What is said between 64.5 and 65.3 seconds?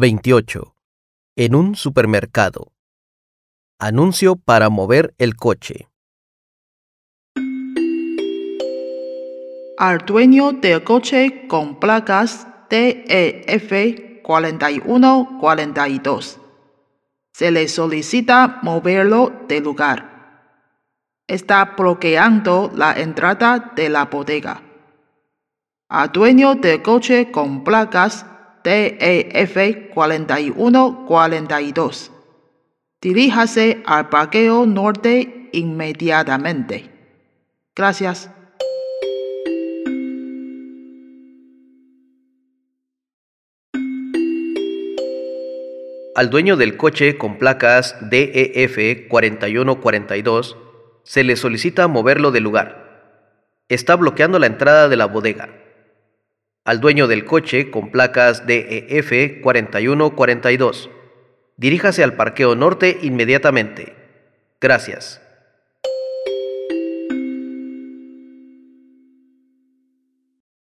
Gracias.